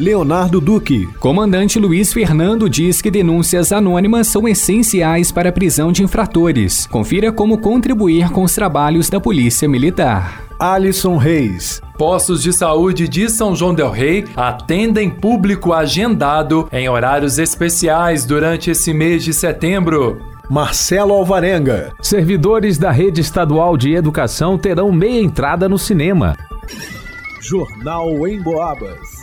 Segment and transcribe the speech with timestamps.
[0.00, 1.06] Leonardo Duque.
[1.18, 6.86] Comandante Luiz Fernando diz que denúncias anônimas são essenciais para a prisão de infratores.
[6.86, 10.42] Confira como contribuir com os trabalhos da Polícia Militar.
[10.58, 11.82] Alisson Reis.
[11.98, 18.70] Postos de saúde de São João Del Rei atendem público agendado em horários especiais durante
[18.70, 20.18] esse mês de setembro.
[20.48, 21.92] Marcelo Alvarenga.
[22.00, 26.34] Servidores da rede estadual de educação terão meia entrada no cinema.
[27.42, 29.19] Jornal em Boabas.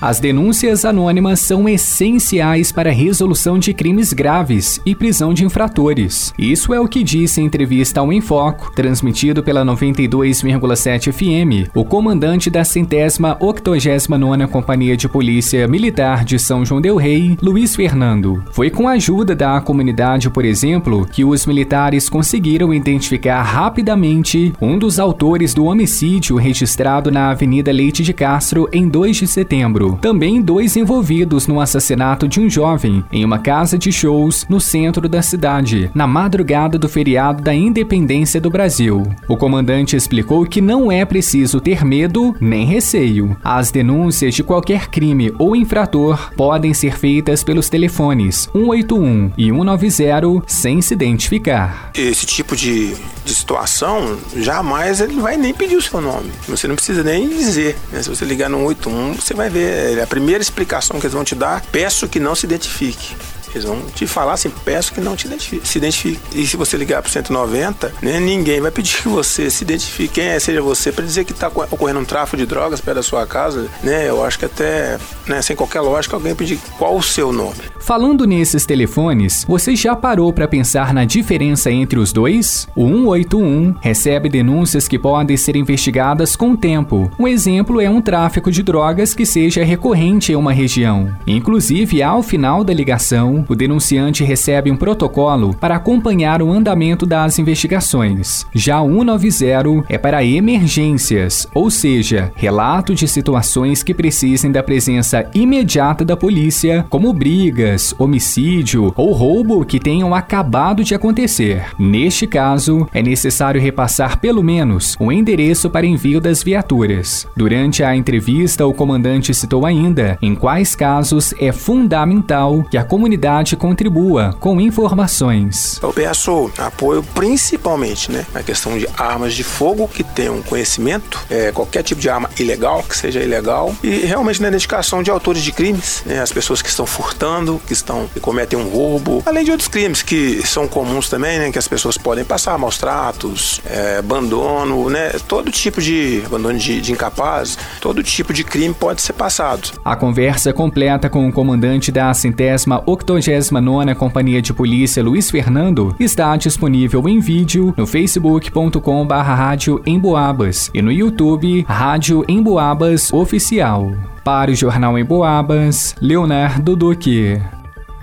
[0.00, 6.32] As denúncias anônimas são essenciais para a resolução de crimes graves e prisão de infratores.
[6.38, 12.48] Isso é o que disse em entrevista ao Enfoco, transmitido pela 92,7 FM, o comandante
[12.48, 18.42] da centésima octogésima nona Companhia de Polícia Militar de São João del Rei, Luiz Fernando.
[18.52, 24.78] Foi com a ajuda da comunidade, por exemplo, que os militares conseguiram identificar rapidamente um
[24.78, 30.40] dos autores do homicídio registrado na Avenida Leite de Castro em 2 de setembro também
[30.40, 35.22] dois envolvidos no assassinato de um jovem em uma casa de shows no centro da
[35.22, 39.02] cidade, na madrugada do feriado da independência do Brasil.
[39.28, 43.36] O comandante explicou que não é preciso ter medo nem receio.
[43.42, 50.42] As denúncias de qualquer crime ou infrator podem ser feitas pelos telefones 181 e 190
[50.46, 51.90] sem se identificar.
[51.94, 52.94] Esse tipo de,
[53.24, 56.30] de situação, jamais ele vai nem pedir o seu nome.
[56.48, 57.76] Você não precisa nem dizer.
[57.92, 58.02] Né?
[58.02, 61.24] Se você ligar no 181, você vai ver é, a primeira explicação que eles vão
[61.24, 63.16] te dar, peço que não se identifique.
[63.54, 66.20] Eles vão te falar assim, peço que não te identifique, se identifique.
[66.34, 70.24] E se você ligar para 190, né, ninguém vai pedir que você se identifique, quem
[70.24, 73.26] é, seja você, para dizer que está ocorrendo um tráfico de drogas perto da sua
[73.26, 74.08] casa, né?
[74.08, 77.58] Eu acho que até, né, sem qualquer lógica, alguém pedir qual o seu nome.
[77.80, 82.68] Falando nesses telefones, você já parou para pensar na diferença entre os dois?
[82.76, 87.10] O 181 recebe denúncias que podem ser investigadas com o tempo.
[87.18, 91.12] Um exemplo é um tráfico de drogas que seja recorrente em uma região.
[91.26, 97.38] Inclusive, ao final da ligação, o denunciante recebe um protocolo para acompanhar o andamento das
[97.38, 98.46] investigações.
[98.54, 105.28] Já o 190 é para emergências, ou seja, relato de situações que precisem da presença
[105.34, 111.64] imediata da polícia, como brigas, homicídio ou roubo que tenham acabado de acontecer.
[111.78, 117.26] Neste caso, é necessário repassar pelo menos o endereço para envio das viaturas.
[117.36, 123.29] Durante a entrevista, o comandante citou ainda em quais casos é fundamental que a comunidade
[123.30, 125.78] comunidade contribua com informações.
[125.82, 131.52] Eu peço apoio principalmente né, na questão de armas de fogo que tenham conhecimento, é,
[131.52, 135.52] qualquer tipo de arma ilegal, que seja ilegal, e realmente na identificação de autores de
[135.52, 139.50] crimes, né, as pessoas que estão furtando, que estão que cometem um roubo, além de
[139.50, 143.98] outros crimes que são comuns também, né, que as pessoas podem passar, maus tratos, é,
[143.98, 149.12] abandono, né, todo tipo de abandono de, de incapaz, todo tipo de crime pode ser
[149.12, 149.70] passado.
[149.84, 155.94] A conversa completa com o comandante da centésima octogésima 59 Companhia de Polícia Luiz Fernando
[156.00, 163.92] está disponível em vídeo no facebook.com.br Rádio Emboabas e no YouTube Rádio Emboabas Oficial.
[164.24, 167.40] Para o Jornal Emboabas, Leonardo Duque.